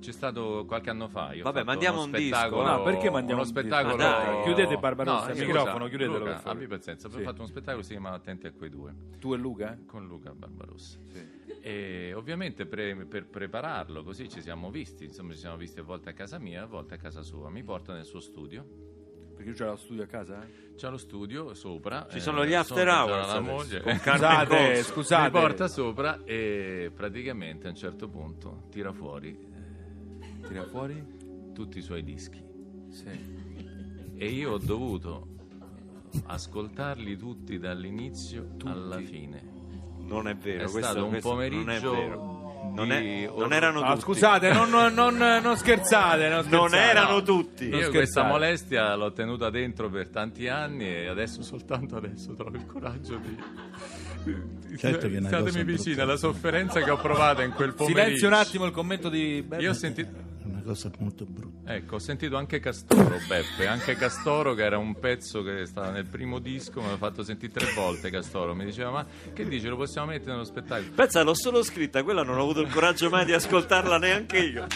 C'è 0.00 0.12
stato 0.12 0.64
qualche 0.66 0.90
anno 0.90 1.08
fa, 1.08 1.32
io 1.32 1.44
Vabbè, 1.44 1.62
mandiamo 1.62 2.02
un 2.02 2.10
disco. 2.10 2.34
spettacolo, 2.36 2.62
No, 2.66 2.82
perché 2.82 3.10
mandiamo 3.10 3.40
uno 3.42 3.50
un 3.50 3.54
disco? 3.54 3.60
spettacolo? 3.60 3.96
Ma 3.96 4.02
dai. 4.24 4.42
Chiudete 4.42 4.76
Barbarossa, 4.78 5.26
No, 5.28 5.32
il 5.34 5.46
microfono, 5.46 5.86
chiudetelo, 5.88 6.18
Luca, 6.18 6.42
abbi 6.44 6.66
pazienza, 6.66 7.08
Sì. 7.08 7.16
ho 7.16 7.20
fatto 7.20 7.38
uno 7.38 7.46
spettacolo 7.46 7.78
che 7.78 7.84
si 7.84 7.92
chiamava 7.92 8.16
Attenti 8.16 8.46
a 8.46 8.52
quei 8.52 8.70
due 8.70 8.92
Tu 9.18 9.32
e 9.32 9.36
Luca? 9.36 9.78
con 9.86 10.06
Luca 10.06 10.23
Barbarossa. 10.32 10.98
E 11.60 12.12
ovviamente 12.14 12.66
pre- 12.66 13.06
per 13.06 13.26
prepararlo 13.26 14.02
così 14.02 14.28
ci 14.28 14.40
siamo 14.40 14.70
visti, 14.70 15.04
insomma 15.04 15.32
ci 15.32 15.38
siamo 15.38 15.56
visti 15.56 15.80
a 15.80 15.82
volte 15.82 16.10
a 16.10 16.12
casa 16.12 16.38
mia, 16.38 16.62
a 16.62 16.66
volte 16.66 16.94
a 16.94 16.98
casa 16.98 17.22
sua. 17.22 17.50
Mi 17.50 17.62
porta 17.62 17.92
nel 17.94 18.04
suo 18.04 18.20
studio, 18.20 18.66
Perché 19.34 19.50
io 19.50 19.56
c'ho 19.56 19.70
lo 19.70 19.76
studio 19.76 20.02
a 20.04 20.06
casa, 20.06 20.44
eh? 20.44 20.74
c'è 20.76 20.88
lo 20.88 20.96
studio 20.96 21.54
sopra. 21.54 22.06
Ci 22.08 22.18
eh, 22.18 22.20
sono 22.20 22.46
gli 22.46 22.54
after 22.54 22.86
sopra 22.86 23.04
hours 23.04 23.26
c'è 23.26 23.32
la 23.32 23.40
moglie. 23.40 23.80
Scusate, 23.98 24.82
scusate. 24.82 25.22
Mi 25.24 25.30
porta 25.30 25.68
sopra 25.68 26.22
e 26.24 26.90
praticamente 26.94 27.66
a 27.66 27.70
un 27.70 27.76
certo 27.76 28.08
punto 28.08 28.66
tira 28.70 28.92
fuori 28.92 29.36
eh, 30.20 30.46
Tira 30.46 30.64
fuori? 30.64 31.52
tutti 31.52 31.78
i 31.78 31.82
suoi 31.82 32.04
dischi. 32.04 32.42
Sì. 32.90 33.42
E 34.16 34.28
io 34.28 34.52
ho 34.52 34.58
dovuto 34.58 35.28
ascoltarli 36.26 37.16
tutti 37.16 37.58
dall'inizio 37.58 38.54
alla 38.64 39.00
fine. 39.00 39.53
Non 40.06 40.28
è 40.28 40.36
vero, 40.36 40.58
È 40.64 40.70
questo, 40.70 40.80
stato 40.80 41.04
un 41.04 41.10
questo 41.10 41.28
pomeriggio 41.30 41.64
non 41.64 41.74
è 41.74 41.80
vero. 41.80 42.32
Non, 42.74 42.90
è- 42.90 43.30
non 43.36 43.52
erano 43.52 43.80
Ah, 43.82 43.90
tutti. 43.90 44.00
scusate, 44.00 44.52
non, 44.52 44.68
non- 44.68 44.92
non- 44.94 45.16
non 45.16 45.56
scherzate, 45.56 46.28
non 46.28 46.44
Non 46.48 46.68
scherzate. 46.68 46.90
erano 46.90 47.12
No. 47.12 47.22
tutti. 47.22 47.68
Non 47.68 47.80
Io 47.80 47.90
questa 47.90 48.24
molestia 48.24 48.94
l'ho 48.96 49.12
tenuta 49.12 49.48
dentro 49.50 49.88
per 49.88 50.08
tanti 50.08 50.48
anni 50.48 50.86
e 50.86 51.06
adesso 51.06 51.42
soltanto 51.42 51.96
adesso 51.96 52.34
trovo 52.34 52.56
il 52.56 52.66
coraggio 52.66 53.16
di... 53.16 53.36
Certo 54.76 55.06
che 55.08 55.14
è 55.14 55.18
una 55.18 55.28
Statemi 55.28 55.64
brutta. 55.64 56.02
alla 56.02 56.16
sofferenza 56.16 56.80
che 56.80 56.90
ho 56.90 56.96
provato 56.96 57.42
in 57.42 57.52
quel 57.52 57.74
pomeriggio. 57.74 58.00
Silenzio 58.00 58.26
un 58.28 58.32
attimo 58.34 58.64
il 58.64 58.72
commento 58.72 59.08
di. 59.08 59.46
Io 59.58 59.70
ho 59.70 59.74
sentito... 59.74 60.23
Cosa 60.64 60.90
molto 60.98 61.26
brutta. 61.26 61.74
Ecco, 61.74 61.96
ho 61.96 61.98
sentito 61.98 62.36
anche 62.36 62.58
Castoro, 62.58 63.18
Beppe, 63.28 63.66
anche 63.66 63.96
Castoro 63.96 64.54
che 64.54 64.64
era 64.64 64.78
un 64.78 64.98
pezzo 64.98 65.42
che 65.42 65.66
stava 65.66 65.90
nel 65.90 66.06
primo 66.06 66.38
disco, 66.38 66.80
me 66.80 66.88
l'ha 66.88 66.96
fatto 66.96 67.22
sentire 67.22 67.52
tre 67.52 67.72
volte 67.74 68.10
Castoro, 68.10 68.54
mi 68.54 68.64
diceva 68.64 68.90
ma 68.90 69.06
che 69.32 69.46
dici, 69.46 69.66
lo 69.68 69.76
possiamo 69.76 70.08
mettere 70.08 70.32
nello 70.32 70.44
spettacolo? 70.44 70.90
Pensa, 70.94 71.22
l'ho 71.22 71.34
solo 71.34 71.62
scritta, 71.62 72.02
quella 72.02 72.22
non 72.22 72.38
ho 72.38 72.42
avuto 72.42 72.60
il 72.60 72.70
coraggio 72.70 73.10
mai 73.10 73.26
di 73.26 73.34
ascoltarla 73.34 73.98
neanche 73.98 74.38
io. 74.38 74.66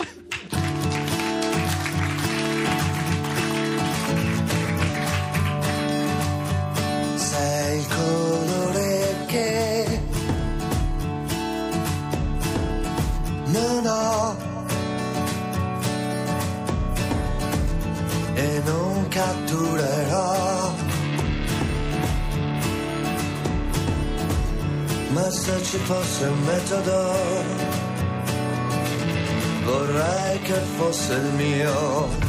Catturerò. 19.18 20.75
Ma 25.10 25.30
se 25.30 25.62
ci 25.64 25.78
fosse 25.78 26.25
un 26.26 26.40
metodo, 26.44 27.12
vorrei 29.64 30.38
che 30.42 30.60
fosse 30.76 31.14
il 31.14 31.32
mio. 31.34 32.27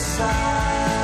Sai 0.00 0.99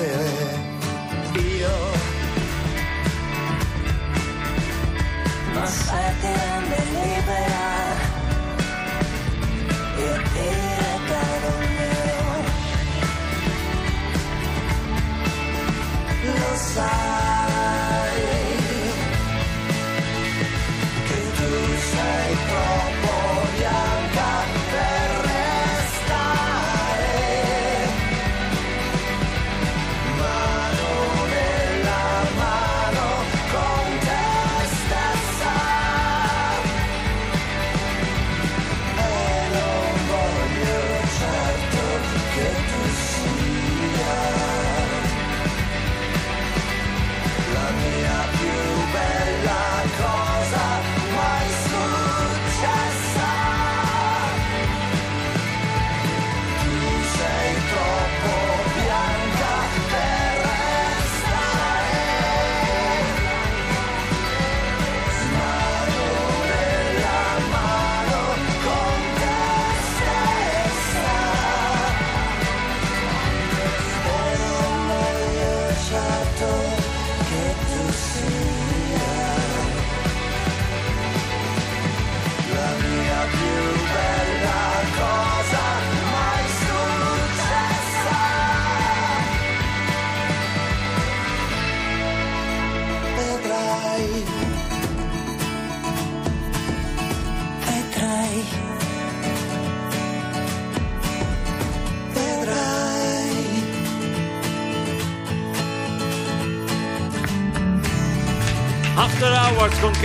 vorrei 0.00 0.29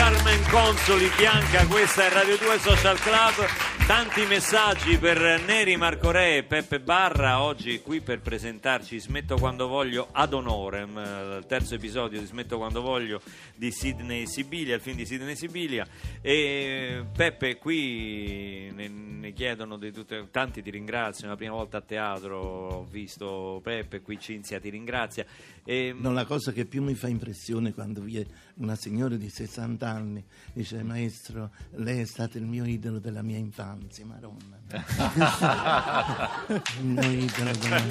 Carmen 0.05 0.39
Consoli, 0.51 1.09
Bianca, 1.17 1.65
questa 1.65 2.05
è 2.05 2.13
Radio 2.13 2.37
2 2.37 2.59
Social 2.59 2.95
Club. 2.99 3.47
Tanti 3.87 4.23
messaggi 4.25 4.99
per 4.99 5.41
Neri 5.45 5.77
Marcorè 5.77 6.37
e 6.37 6.43
Peppe 6.43 6.79
Barra, 6.79 7.41
oggi 7.41 7.81
qui 7.81 8.01
per 8.01 8.21
presentarci 8.21 8.99
Smetto 8.99 9.35
quando 9.37 9.67
voglio 9.67 10.09
ad 10.11 10.33
honorem, 10.33 10.97
eh, 10.97 11.37
il 11.37 11.45
terzo 11.47 11.73
episodio 11.73 12.19
di 12.19 12.25
Smetto 12.25 12.57
quando 12.57 12.81
voglio 12.81 13.19
di 13.55 13.71
Sidney 13.71 14.27
Sibilia, 14.27 14.75
il 14.75 14.81
film 14.81 14.97
di 14.97 15.07
Sidney 15.07 15.35
Sibilia. 15.35 15.87
E 16.21 17.03
Peppe, 17.11 17.57
qui 17.57 18.71
ne, 18.73 18.87
ne 18.87 19.33
chiedono 19.33 19.75
di 19.77 19.91
tutte, 19.91 20.27
tanti 20.29 20.61
ti 20.61 20.69
ringraziano, 20.69 21.31
la 21.31 21.37
prima 21.37 21.53
volta 21.53 21.77
a 21.77 21.81
teatro 21.81 22.39
ho 22.39 22.83
visto 22.83 23.59
Peppe, 23.63 24.01
qui 24.01 24.19
Cinzia 24.19 24.59
ti 24.59 24.69
ringrazia. 24.69 25.25
E, 25.63 25.95
No, 25.97 26.11
la 26.11 26.25
cosa 26.25 26.51
che 26.51 26.65
più 26.65 26.83
mi 26.83 26.93
fa 26.93 27.07
impressione 27.07 27.73
quando 27.73 28.01
vi 28.01 28.19
è 28.19 28.25
una 28.57 28.75
signora 28.75 29.15
di 29.15 29.29
60 29.29 29.87
anni 29.87 30.23
dice 30.53 30.81
maestro, 30.83 31.49
lei 31.75 31.99
è 32.01 32.05
stato 32.05 32.37
il 32.37 32.45
mio 32.45 32.63
idolo 32.65 32.99
della 32.99 33.21
mia 33.21 33.37
infanzia, 33.37 34.05
maronna. 34.05 34.53
il 36.79 36.85
mio 36.85 37.09
idolo 37.11 37.51
della 37.59 37.81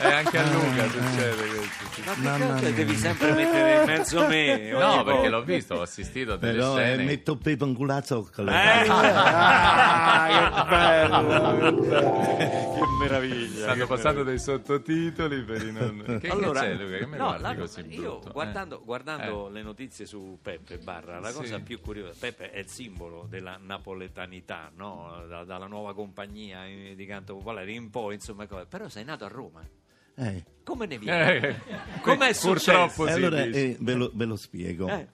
E 0.00 0.12
anche 0.12 0.38
a 0.38 0.50
Luca 0.50 0.88
succede 0.88 1.46
questo. 1.46 2.20
Ma 2.22 2.36
che 2.36 2.44
mia. 2.62 2.70
devi 2.72 2.96
sempre 2.96 3.32
mettere 3.34 3.80
in 3.80 3.86
mezzo 3.86 4.26
me? 4.26 4.70
No, 4.70 5.04
perché 5.04 5.28
l'ho 5.28 5.42
visto, 5.44 5.74
ho 5.74 5.82
assistito 5.82 6.32
a 6.32 6.36
delle 6.36 6.52
Però 6.58 6.78
eh, 6.78 6.82
scene. 6.84 7.04
metto 7.04 7.36
pepe 7.36 7.64
in 7.64 7.74
culo 7.74 7.92
a 7.94 8.02
zoccolo. 8.02 8.50
Eh? 8.50 8.88
Ah, 8.88 10.64
che 10.64 10.70
bello! 10.70 11.80
che 11.80 12.80
meraviglia! 12.98 13.62
Stanno 13.62 13.74
che 13.74 13.86
passando 13.86 14.22
dei 14.24 14.38
sottotitoli 14.38 15.42
per 15.44 15.62
i 15.62 15.72
non... 15.72 16.02
Che, 16.04 16.18
che 16.18 16.28
Allora, 16.28 16.60
c'è 16.60 16.74
Luca? 16.74 16.96
Che 16.98 17.06
mi 17.06 17.16
no, 17.18 17.36
guardi 17.38 17.60
così 17.60 17.80
io 17.88 18.00
brutto? 18.00 18.28
Eh. 18.28 18.32
guardando, 18.32 18.82
guardando 18.84 19.48
Eh. 19.48 19.52
le 19.52 19.62
notizie 19.62 19.80
su 19.90 20.38
Peppe 20.40 20.78
Barra, 20.78 21.18
la 21.20 21.30
Sì. 21.30 21.34
cosa 21.36 21.60
più 21.60 21.80
curiosa, 21.80 22.14
Peppe 22.18 22.50
è 22.50 22.58
il 22.58 22.68
simbolo 22.68 23.26
della 23.28 23.58
napoletanità, 23.60 24.70
no? 24.74 25.24
Da- 25.28 25.44
dalla 25.44 25.66
nuova 25.66 25.94
compagnia 25.94 26.66
eh, 26.66 26.94
di 26.96 27.06
canto 27.06 27.36
popolare 27.36 27.72
in 27.72 27.90
poi, 27.90 28.14
insomma, 28.14 28.46
però 28.46 28.88
sei 28.88 29.04
nato 29.04 29.24
a 29.24 29.28
Roma. 29.28 29.66
Eh. 30.14 30.44
Come 30.62 30.86
ne 30.86 30.98
viene? 30.98 31.38
Eh, 31.48 31.56
Com'è 32.02 32.32
Purtroppo 32.32 32.34
successo? 32.34 33.06
E 33.06 33.10
sì, 33.12 33.16
allora 33.16 33.42
eh, 33.44 33.76
ve, 33.80 33.94
lo, 33.94 34.10
ve 34.14 34.24
lo 34.26 34.36
spiego. 34.36 34.88
Eh. 34.88 35.08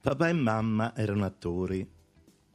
Papà 0.00 0.28
e 0.28 0.32
mamma 0.32 0.96
erano 0.96 1.24
attori, 1.24 1.80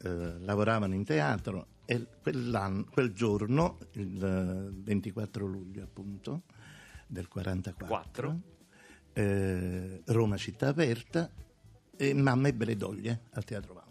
eh, 0.04 0.40
lavoravano 0.40 0.94
in 0.94 1.06
teatro 1.06 1.68
e 1.86 2.06
quell'anno- 2.22 2.86
quel 2.92 3.14
giorno, 3.14 3.78
il 3.94 4.22
eh, 4.22 4.82
24 4.84 5.46
luglio 5.46 5.84
appunto 5.84 6.42
del 7.08 7.30
44, 7.30 7.88
Quattro. 7.88 8.40
eh, 9.14 10.02
Roma 10.08 10.36
città 10.36 10.68
aperta 10.68 11.32
e 11.98 12.14
mamma 12.14 12.48
ebbe 12.48 12.66
le 12.66 12.76
doglie 12.78 13.22
al 13.34 13.44
Teatro 13.44 13.74
Valle. 13.74 13.86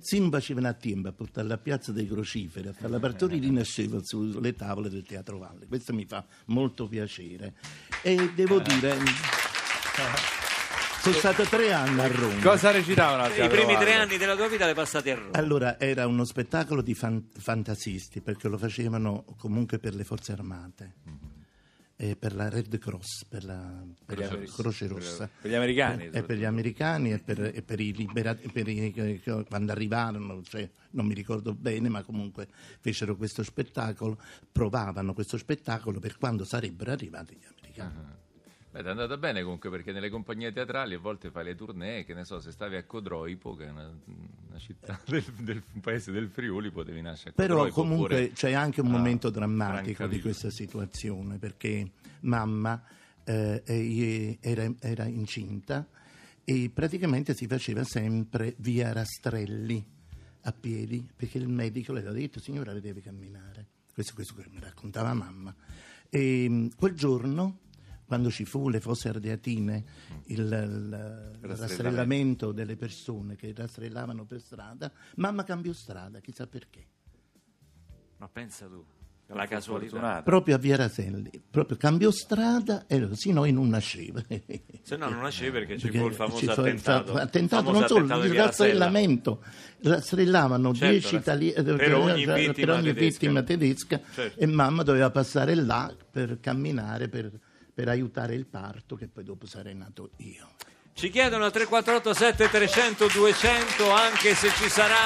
Si 0.00 0.18
non 0.18 0.30
facevano 0.30 0.68
a 0.68 0.74
tempo 0.74 1.08
a 1.08 1.12
portarla 1.12 1.54
a 1.54 1.58
Piazza 1.58 1.92
dei 1.92 2.06
Crociferi, 2.06 2.68
a 2.68 2.72
fare 2.72 2.90
la 2.90 3.00
partorina 3.00 3.50
nasceva 3.50 3.98
sulle 4.02 4.54
tavole 4.54 4.88
del 4.88 5.02
Teatro 5.04 5.38
Valle. 5.38 5.66
Questo 5.66 5.92
mi 5.92 6.04
fa 6.06 6.24
molto 6.46 6.86
piacere. 6.86 7.54
E 8.02 8.32
devo 8.34 8.60
dire, 8.60 8.96
sono 11.00 11.14
stato 11.14 11.44
tre 11.44 11.72
anni 11.72 12.00
a 12.00 12.08
Roma. 12.08 12.40
Cosa 12.40 12.70
recitavano 12.70 13.32
I 13.34 13.48
primi 13.48 13.76
tre 13.76 13.94
anni 13.94 14.16
della 14.16 14.36
tua 14.36 14.48
vita 14.48 14.66
li 14.66 14.74
passati 14.74 15.10
a 15.10 15.14
Roma. 15.14 15.30
Allora, 15.32 15.78
era 15.78 16.06
uno 16.06 16.24
spettacolo 16.24 16.82
di 16.82 16.94
fan- 16.94 17.28
fantasisti, 17.36 18.20
perché 18.20 18.48
lo 18.48 18.58
facevano 18.58 19.24
comunque 19.36 19.78
per 19.78 19.94
le 19.94 20.04
forze 20.04 20.32
armate. 20.32 20.94
Eh, 22.00 22.14
per 22.16 22.34
la 22.34 22.48
Red 22.48 22.78
Cross, 22.78 23.24
per 23.24 23.44
la, 23.44 23.82
per 24.04 24.18
la 24.18 24.28
Croce 24.54 24.86
per- 24.86 24.96
Rossa. 24.96 25.28
per 25.42 25.50
gli 25.50 25.54
americani, 25.54 25.96
per 25.96 26.04
soprattutto. 26.06 26.34
gli 26.34 26.44
americani 26.44 27.12
e 27.12 27.18
per, 27.18 27.40
e 27.52 27.62
per 27.62 27.80
i 27.80 27.92
liberati, 27.92 28.48
per 28.50 28.68
i- 28.68 29.22
quando 29.48 29.72
arrivarono, 29.72 30.40
cioè, 30.42 30.68
non 30.92 31.06
mi 31.06 31.14
ricordo 31.14 31.54
bene, 31.54 31.88
ma 31.88 32.02
comunque 32.04 32.46
fecero 32.80 33.16
questo 33.16 33.42
spettacolo, 33.42 34.16
provavano 34.52 35.12
questo 35.12 35.36
spettacolo 35.38 35.98
per 35.98 36.18
quando 36.18 36.44
sarebbero 36.44 36.92
arrivati 36.92 37.34
gli 37.34 37.44
americani. 37.44 38.16
Beh, 38.70 38.82
è 38.82 38.88
andata 38.88 39.16
bene 39.16 39.42
comunque 39.42 39.70
perché 39.70 39.92
nelle 39.92 40.10
compagnie 40.10 40.52
teatrali 40.52 40.94
a 40.94 40.98
volte 40.98 41.30
fai 41.30 41.44
le 41.44 41.54
tournée, 41.54 42.04
che 42.04 42.12
ne 42.12 42.24
so, 42.24 42.38
se 42.38 42.50
stavi 42.50 42.76
a 42.76 42.84
Codroipo, 42.84 43.54
che 43.54 43.66
è 43.66 43.70
una, 43.70 43.90
una 44.48 44.58
città 44.58 45.00
del, 45.06 45.24
del 45.38 45.62
paese 45.80 46.12
del 46.12 46.28
Friuli, 46.28 46.70
potevi 46.70 47.00
nascere 47.00 47.30
a 47.30 47.32
Però 47.32 47.54
Codroipo, 47.54 47.80
comunque 47.80 48.14
oppure 48.14 48.32
c'è 48.32 48.52
anche 48.52 48.80
un 48.80 48.90
momento 48.90 49.30
drammatico 49.30 50.06
di 50.06 50.20
questa 50.20 50.50
situazione 50.50 51.38
perché 51.38 51.90
mamma 52.20 52.82
eh, 53.24 54.38
era, 54.40 54.72
era 54.80 55.04
incinta 55.06 55.86
e 56.44 56.70
praticamente 56.72 57.34
si 57.34 57.46
faceva 57.46 57.84
sempre 57.84 58.54
via 58.58 58.92
Rastrelli 58.92 59.84
a 60.42 60.52
piedi 60.52 61.06
perché 61.14 61.36
il 61.36 61.48
medico 61.48 61.92
le 61.92 62.00
aveva 62.00 62.14
detto 62.14 62.40
signora 62.40 62.72
lei 62.72 62.80
deve 62.80 63.02
camminare. 63.02 63.66
Questo, 63.92 64.14
questo 64.14 64.34
che 64.34 64.44
mi 64.50 64.60
raccontava 64.60 65.12
mamma. 65.12 65.54
E 66.08 66.48
mh, 66.48 66.76
quel 66.76 66.94
giorno 66.94 67.58
quando 68.08 68.30
ci 68.30 68.46
fu 68.46 68.70
le 68.70 68.80
fosse 68.80 69.10
ardeatine, 69.10 69.84
il, 70.28 70.38
il- 70.40 71.38
il 71.42 71.56
rastrellamento 71.56 72.52
delle 72.52 72.74
persone 72.74 73.36
che 73.36 73.52
rastrellavano 73.54 74.24
per 74.24 74.40
strada, 74.40 74.90
mamma 75.16 75.44
cambiò 75.44 75.72
strada, 75.74 76.18
chissà 76.20 76.46
perché. 76.46 76.86
Ma 78.16 78.28
pensa 78.28 78.66
tu, 78.66 78.82
la 79.26 79.46
casualità. 79.46 79.90
Fortunata. 79.90 80.22
proprio 80.22 80.54
a 80.54 80.58
Via 80.58 80.76
Raselli, 80.76 81.30
proprio 81.50 81.76
cambiò 81.76 82.10
strada 82.10 82.86
e 82.86 83.06
così 83.06 83.30
noi 83.30 83.52
non 83.52 83.68
nasceva. 83.68 84.22
Se 84.82 84.96
no 84.96 85.10
non 85.10 85.20
nasce 85.20 85.50
perché 85.52 85.76
ci 85.78 85.84
Perché 85.84 85.98
fu 85.98 86.06
il 86.08 86.14
famoso 86.14 86.38
ci 86.38 86.46
fu 86.46 86.50
il 86.50 86.54
fa- 86.56 86.62
attentato. 86.96 87.12
attentato, 87.14 87.62
famoso 87.64 87.78
non 87.78 87.88
solo, 87.88 87.98
attentato 88.04 88.22
di 88.22 88.28
il 88.28 88.34
rastrellamento. 88.42 89.44
Rastrellavano 89.82 90.74
Certo, 90.74 90.90
10 90.92 91.12
rass- 91.14 91.22
italiani 91.22 91.76
per 91.76 91.94
ogni 91.94 92.24
per 92.24 92.34
vittima 92.46 92.72
ogni 92.72 92.82
tedesca. 92.84 93.00
vittima 93.04 93.42
tedesca 93.42 94.00
Certo. 94.14 94.40
e 94.40 94.46
mamma 94.46 94.82
doveva 94.82 95.10
passare 95.10 95.54
là 95.54 95.94
per 96.10 96.40
camminare, 96.40 97.08
per, 97.08 97.30
per 97.78 97.88
aiutare 97.88 98.34
il 98.34 98.44
parto 98.44 98.96
che 98.96 99.06
poi 99.06 99.22
dopo 99.22 99.46
sarei 99.46 99.76
nato 99.76 100.10
io. 100.16 100.48
Ci 100.94 101.10
chiedono 101.10 101.44
al 101.44 101.52
348 101.52 102.12
7300 102.12 103.06
200 103.06 103.90
anche 103.92 104.34
se 104.34 104.50
ci 104.50 104.68
sarà 104.68 104.96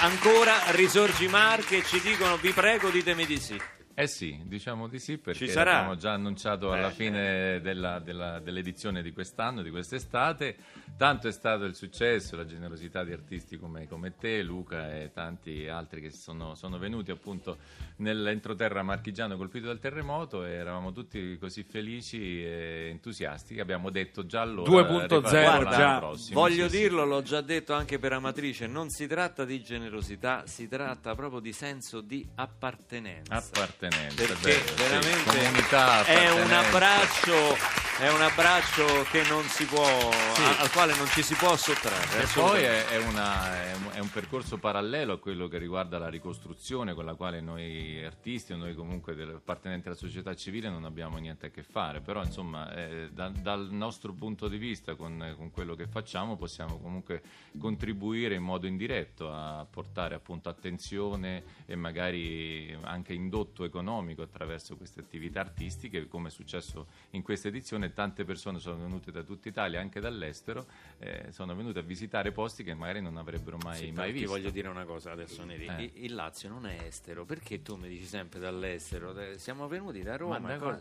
ancora 0.00 0.72
Risorgi 0.72 1.26
Marche 1.28 1.82
ci 1.82 2.02
dicono 2.02 2.36
vi 2.36 2.52
prego 2.52 2.90
ditemi 2.90 3.24
di 3.24 3.38
sì. 3.38 3.58
Eh 3.94 4.06
sì, 4.06 4.40
diciamo 4.44 4.88
di 4.88 4.98
sì 4.98 5.18
perché 5.18 5.46
Ci 5.46 5.52
sarà? 5.52 5.76
abbiamo 5.78 5.96
già 5.96 6.12
annunciato 6.12 6.72
alla 6.72 6.90
fine 6.90 7.60
della- 7.60 7.98
della- 7.98 8.38
dell'edizione 8.38 9.02
di 9.02 9.12
quest'anno, 9.12 9.60
di 9.62 9.70
quest'estate. 9.70 10.56
Tanto 10.96 11.28
è 11.28 11.32
stato 11.32 11.64
il 11.64 11.74
successo, 11.74 12.36
la 12.36 12.46
generosità 12.46 13.04
di 13.04 13.12
artisti 13.12 13.58
come, 13.58 13.86
come 13.88 14.14
te, 14.16 14.42
Luca 14.42 14.94
e 14.94 15.10
tanti 15.12 15.68
altri 15.68 16.00
che 16.00 16.10
sono, 16.10 16.54
sono 16.54 16.78
venuti 16.78 17.10
appunto 17.10 17.58
nell'entroterra 17.96 18.82
marchigiano 18.82 19.36
colpito 19.36 19.66
dal 19.66 19.78
terremoto 19.78 20.44
e 20.44 20.52
eravamo 20.52 20.92
tutti 20.92 21.36
così 21.38 21.62
felici 21.62 22.42
e 22.44 22.88
entusiasti 22.90 23.54
che 23.54 23.60
abbiamo 23.60 23.90
detto 23.90 24.24
già 24.26 24.40
allora 24.40 24.70
2.0 24.70 25.16
rifaremo 25.20 25.62
l'anno 25.62 25.70
già. 25.76 25.98
prossimo. 25.98 26.40
Voglio 26.40 26.68
Sì, 26.68 26.76
sì. 26.76 26.82
dirlo, 26.82 27.04
l'ho 27.04 27.22
già 27.22 27.40
detto 27.40 27.72
anche 27.74 27.98
per 27.98 28.12
Amatrice, 28.12 28.66
non 28.66 28.88
si 28.88 29.06
tratta 29.06 29.44
di 29.44 29.62
generosità, 29.62 30.46
si 30.46 30.66
tratta 30.68 31.14
proprio 31.14 31.40
di 31.40 31.52
senso 31.52 32.00
di 32.00 32.26
appartenenza. 32.36 33.34
Appartenenza, 33.36 33.80
Perché 33.88 34.34
vero, 34.42 34.62
sì. 34.62 34.72
veramente 34.76 35.24
Comunità, 35.24 36.04
è 36.04 36.30
un 36.30 36.40
appartenenza. 36.52 36.58
abbraccio, 36.68 37.58
è 37.98 38.10
un 38.10 38.20
abbraccio 38.22 38.84
che 39.10 39.22
non 39.28 39.42
si 39.44 39.64
può, 39.66 39.84
a- 39.84 40.58
al 40.60 40.70
quale 40.72 40.94
non 40.96 41.06
ci 41.08 41.22
si 41.22 41.34
può 41.34 41.54
sottrarre. 41.56 42.22
E 42.22 42.26
poi 42.34 42.62
è, 42.62 42.86
è 42.86 42.96
una- 42.96 43.64
è 43.64 43.74
un- 43.74 43.90
è 43.92 43.98
un 43.98 44.10
percorso 44.10 44.56
parallelo 44.58 45.12
a 45.12 45.18
quello 45.18 45.46
che 45.48 45.58
riguarda 45.58 45.98
la 45.98 46.08
ricostruzione 46.08 46.94
con 46.94 47.04
la 47.04 47.14
quale 47.14 47.40
noi 47.40 48.02
artisti 48.02 48.52
o 48.52 48.56
noi 48.56 48.74
comunque 48.74 49.12
appartenenti 49.22 49.88
alla 49.88 49.96
società 49.96 50.34
civile 50.34 50.68
non 50.70 50.84
abbiamo 50.84 51.18
niente 51.18 51.46
a 51.46 51.50
che 51.50 51.62
fare, 51.62 52.00
però 52.00 52.22
insomma 52.24 52.74
eh, 52.74 53.10
da- 53.12 53.28
dal 53.28 53.68
nostro 53.70 54.12
punto 54.14 54.48
di 54.48 54.56
vista 54.56 54.94
con, 54.94 55.34
con 55.36 55.50
quello 55.50 55.74
che 55.74 55.86
facciamo 55.86 56.36
possiamo 56.36 56.78
comunque 56.78 57.22
contribuire 57.58 58.34
in 58.34 58.42
modo 58.42 58.66
indiretto 58.66 59.30
a 59.32 59.66
portare 59.70 60.14
appunto 60.14 60.48
attenzione 60.48 61.42
e 61.66 61.76
magari 61.76 62.76
anche 62.82 63.12
indotto 63.12 63.64
economico 63.64 64.22
attraverso 64.22 64.76
queste 64.76 65.00
attività 65.00 65.40
artistiche 65.40 66.08
come 66.08 66.28
è 66.28 66.30
successo 66.30 66.86
in 67.10 67.22
questa 67.22 67.48
edizione 67.48 67.81
tante 67.90 68.24
persone 68.24 68.58
sono 68.58 68.76
venute 68.76 69.10
da 69.10 69.22
tutta 69.22 69.48
Italia 69.48 69.80
anche 69.80 70.00
dall'estero 70.00 70.66
eh, 70.98 71.26
sono 71.30 71.54
venute 71.54 71.78
a 71.80 71.82
visitare 71.82 72.30
posti 72.32 72.62
che 72.62 72.74
magari 72.74 73.00
non 73.00 73.16
avrebbero 73.16 73.56
mai, 73.62 73.76
Sì, 73.78 73.84
mai 73.86 73.94
però 73.94 74.06
ti 74.06 74.12
visto 74.12 74.28
voglio 74.30 74.50
dire 74.50 74.68
una 74.68 74.84
cosa 74.84 75.10
adesso, 75.12 75.44
Neri. 75.44 75.66
Eh. 75.66 75.82
Il- 75.82 76.04
Il 76.04 76.14
Lazio 76.14 76.48
non 76.48 76.66
è 76.66 76.82
estero, 76.86 77.24
perché 77.24 77.62
tu 77.62 77.76
mi 77.76 77.88
dici 77.88 78.04
sempre 78.04 78.38
dall'estero? 78.40 79.18
Eh, 79.18 79.38
Siamo 79.38 79.66
venuti 79.68 80.02
da 80.02 80.16
Roma. 80.16 80.38
Ma 80.38 80.48
da 80.48 80.58
cosa- 80.58 80.80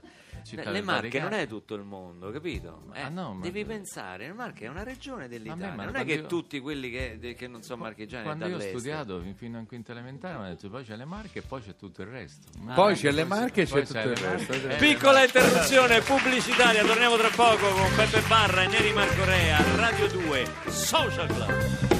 Le- 0.71 0.81
Marche 0.81 1.19
non 1.19 1.33
è 1.33 1.47
tutto 1.47 1.75
il 1.75 1.83
mondo, 1.83 2.31
capito? 2.31 2.83
Eh, 2.93 3.09
no, 3.09 3.33
ma- 3.33 3.43
devi 3.43 3.63
pensare, 3.65 4.27
le 4.27 4.33
Marche 4.33 4.65
è 4.65 4.67
una 4.69 4.83
regione 4.83 5.27
dell'Italia. 5.27 5.73
ma 5.73 5.85
non 5.85 5.95
è 5.95 6.05
che 6.05 6.13
io- 6.13 6.25
tutti 6.27 6.59
quelli 6.59 6.89
che, 6.89 7.35
che 7.37 7.47
non 7.47 7.61
sono 7.63 7.83
marchigiani 7.83 8.23
quando 8.23 8.45
io 8.45 8.55
ho 8.55 8.57
dall'estero. 8.57 8.79
studiato 8.79 9.21
fin- 9.21 9.35
fino 9.35 9.59
a 9.59 9.63
quinta 9.65 9.91
elementare 9.91 10.33
mi 10.35 10.39
hanno 10.41 10.49
detto 10.53 10.69
poi 10.69 10.83
c'è 10.83 10.95
le 10.95 11.05
marche 11.05 11.39
e 11.39 11.41
poi 11.41 11.61
c'è 11.61 11.75
tutto 11.75 12.01
il 12.01 12.07
resto 12.09 12.47
Ma 12.59 12.73
Poi 12.73 12.95
c'è 12.95 13.11
le 13.11 13.23
Marche 13.23 13.61
e 13.61 13.65
c'è 13.65 13.85
tutto 13.85 13.97
il 13.99 14.15
resto. 14.15 14.53
Eh, 14.53 14.75
Piccola 14.77 15.23
interruzione 15.23 16.01
pubblicitaria, 16.01 16.83
torniamo 16.91 17.15
tra 17.15 17.29
poco 17.33 17.69
con 17.69 17.89
Peppe 17.95 18.19
Barra 18.27 18.63
e 18.63 18.67
Neri 18.67 18.91
Marcorea, 18.91 19.63
Radio 19.77 20.09
2, 20.09 20.45
Social 20.67 21.27
Club. 21.27 21.90